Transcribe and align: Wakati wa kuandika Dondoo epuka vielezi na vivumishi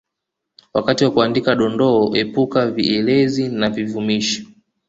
Wakati 0.73 1.03
wa 1.05 1.11
kuandika 1.11 1.55
Dondoo 1.55 2.13
epuka 2.15 2.71
vielezi 2.71 3.49
na 3.49 3.69
vivumishi 3.69 4.47